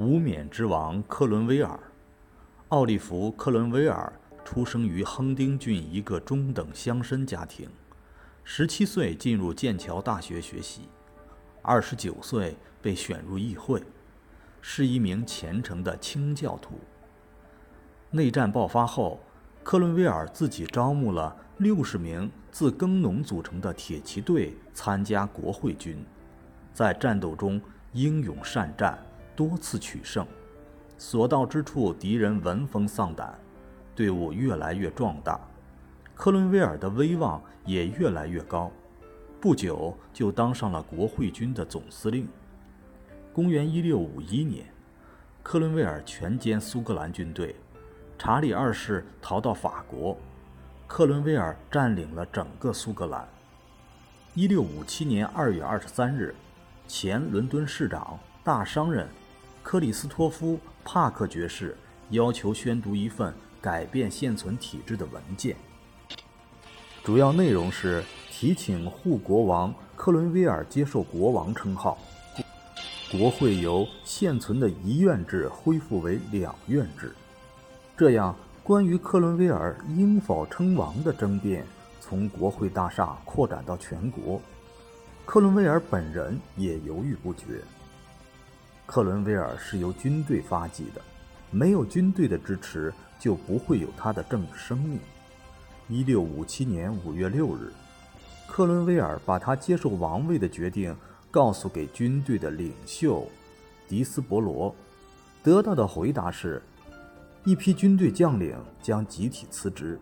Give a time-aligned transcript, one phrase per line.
[0.00, 1.78] 无冕之王克伦威尔，
[2.68, 4.10] 奥利弗·克伦威尔
[4.42, 7.68] 出生于亨丁郡一个中等乡绅家庭，
[8.42, 10.88] 十七岁进入剑桥大学学习，
[11.60, 13.82] 二十九岁被选入议会，
[14.62, 16.80] 是一名虔诚的清教徒。
[18.10, 19.20] 内战爆发后，
[19.62, 26.02] 克伦威尔自己招募了六十名自耕农组成的铁骑队参加国会军，
[26.72, 27.60] 在战斗中
[27.92, 28.98] 英勇善战。
[29.40, 30.26] 多次取胜，
[30.98, 33.38] 所到之处敌人闻风丧胆，
[33.96, 35.40] 队伍越来越壮大，
[36.14, 38.70] 克伦威尔的威望也越来越高，
[39.40, 42.28] 不久就当上了国会军的总司令。
[43.32, 44.66] 公元一六五一年，
[45.42, 47.56] 克伦威尔全歼苏格兰军队，
[48.18, 50.14] 查理二世逃到法国，
[50.86, 53.26] 克伦威尔占领了整个苏格兰。
[54.34, 56.34] 一六五七年二月二十三日，
[56.86, 59.08] 前伦敦市长、大商人。
[59.62, 61.76] 克里斯托夫·帕克爵士
[62.10, 65.54] 要求宣读一份改变现存体制的文件，
[67.04, 71.98] 主要内容是提请护国王克伦威尔接受国王称号，
[73.12, 77.14] 国会由现存的一院制恢复为两院制。
[77.96, 81.64] 这样，关于克伦威尔应否称王的争辩
[82.00, 84.40] 从国会大厦扩展到全国，
[85.26, 87.62] 克伦威尔本人也犹豫不决。
[88.90, 91.00] 克伦威尔是由军队发迹的，
[91.52, 94.98] 没有军队的支持，就不会有他的政治生命。
[95.88, 97.72] 一六五七年五月六日，
[98.48, 100.92] 克伦威尔把他接受王位的决定
[101.30, 103.30] 告诉给军队的领袖
[103.86, 104.74] 迪斯伯罗，
[105.40, 106.60] 得到的回答是，
[107.44, 110.00] 一批军队将领将集体辞职。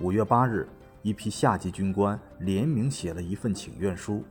[0.00, 0.68] 五月八日，
[1.02, 4.24] 一批下级军官联名写了一份请愿书，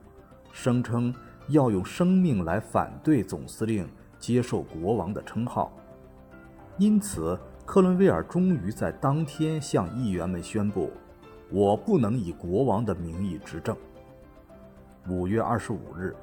[0.51, 1.15] 声称。
[1.47, 3.87] 要用生命来反对总司令
[4.19, 5.71] 接受国王的称号，
[6.77, 10.91] 因此克伦威尔终于在当天向议员们宣布
[11.49, 13.75] ：“我不能以国王的名义执政。”
[15.07, 16.13] 五月二十五日，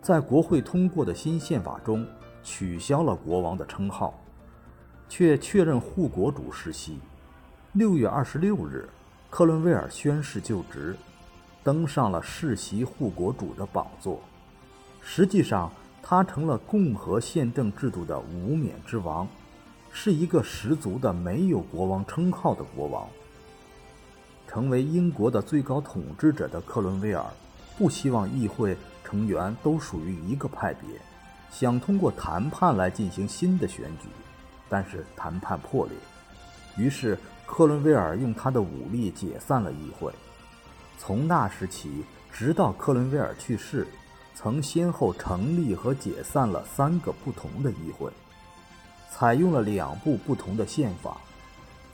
[0.00, 2.04] 在国会通过的新宪法中
[2.42, 4.20] 取消了国王的称号，
[5.08, 6.98] 却确认护国主世袭。
[7.74, 8.88] 六月二十六日，
[9.30, 10.96] 克伦威尔宣誓就职，
[11.62, 14.20] 登上了世袭护国主的宝座。
[15.04, 15.70] 实际上，
[16.00, 19.26] 他成了共和宪政制度的无冕之王，
[19.92, 23.06] 是一个十足的没有国王称号的国王。
[24.48, 27.24] 成为英国的最高统治者的克伦威尔，
[27.76, 30.88] 不希望议会成员都属于一个派别，
[31.50, 34.08] 想通过谈判来进行新的选举，
[34.68, 35.96] 但是谈判破裂，
[36.76, 40.12] 于是克伦威尔用他的武力解散了议会。
[40.98, 43.86] 从那时起，直到克伦威尔去世。
[44.34, 48.10] 曾先后成立和解散了三个不同的议会，
[49.10, 51.18] 采用了两部不同的宪法。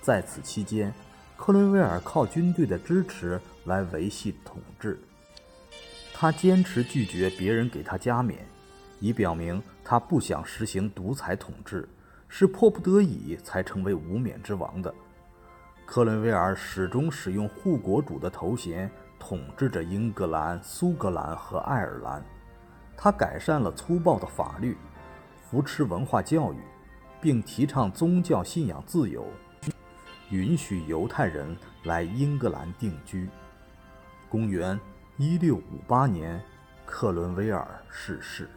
[0.00, 0.92] 在此期间，
[1.36, 4.98] 克伦威尔靠军队的支持来维系统治。
[6.14, 8.38] 他坚持拒绝别人给他加冕，
[9.00, 11.88] 以表明他不想实行独裁统治，
[12.28, 14.92] 是迫不得已才成为无冕之王的。
[15.90, 18.90] 克伦威尔始终使用护国主的头衔。
[19.18, 22.22] 统治着英格兰、苏格兰和爱尔兰，
[22.96, 24.76] 他改善了粗暴的法律，
[25.42, 26.58] 扶持文化教育，
[27.20, 29.26] 并提倡宗教信仰自由，
[30.30, 33.28] 允许犹太人来英格兰定居。
[34.28, 34.78] 公元
[35.16, 36.40] 一六五八年，
[36.86, 38.48] 克伦威尔逝世。